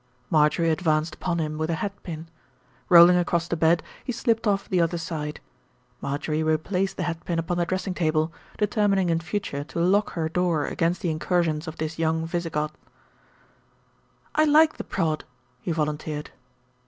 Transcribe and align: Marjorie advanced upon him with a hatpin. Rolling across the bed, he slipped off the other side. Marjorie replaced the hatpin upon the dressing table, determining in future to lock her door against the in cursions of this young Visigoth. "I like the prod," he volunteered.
Marjorie 0.31 0.71
advanced 0.71 1.13
upon 1.13 1.37
him 1.37 1.59
with 1.59 1.69
a 1.69 1.75
hatpin. 1.75 2.25
Rolling 2.89 3.17
across 3.17 3.47
the 3.47 3.55
bed, 3.55 3.83
he 4.03 4.11
slipped 4.11 4.47
off 4.47 4.67
the 4.67 4.81
other 4.81 4.97
side. 4.97 5.39
Marjorie 6.01 6.41
replaced 6.41 6.97
the 6.97 7.03
hatpin 7.03 7.37
upon 7.37 7.59
the 7.59 7.67
dressing 7.67 7.93
table, 7.93 8.33
determining 8.57 9.11
in 9.11 9.19
future 9.19 9.63
to 9.65 9.79
lock 9.79 10.13
her 10.13 10.27
door 10.27 10.65
against 10.65 11.01
the 11.01 11.11
in 11.11 11.19
cursions 11.19 11.67
of 11.67 11.77
this 11.77 11.99
young 11.99 12.25
Visigoth. 12.25 12.75
"I 14.33 14.45
like 14.45 14.77
the 14.77 14.83
prod," 14.83 15.23
he 15.61 15.71
volunteered. 15.71 16.31